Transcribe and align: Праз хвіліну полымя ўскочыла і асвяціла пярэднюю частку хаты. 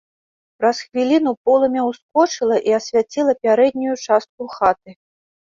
Праз 0.61 0.77
хвіліну 0.85 1.33
полымя 1.49 1.81
ўскочыла 1.89 2.57
і 2.71 2.75
асвяціла 2.79 3.37
пярэднюю 3.45 3.95
частку 4.09 4.51
хаты. 4.57 4.99